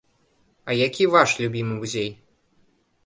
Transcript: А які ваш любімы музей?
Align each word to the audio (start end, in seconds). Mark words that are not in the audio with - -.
А 0.69 0.77
які 0.87 1.05
ваш 1.15 1.35
любімы 1.43 1.77
музей? 1.83 2.11